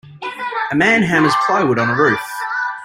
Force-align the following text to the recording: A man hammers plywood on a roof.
A 0.71 0.75
man 0.75 1.03
hammers 1.03 1.35
plywood 1.45 1.77
on 1.77 1.91
a 1.91 1.93
roof. 1.93 2.19